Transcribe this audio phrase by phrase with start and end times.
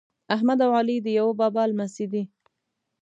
[0.35, 2.23] احمد او علي د یوه بابا لمسي دي.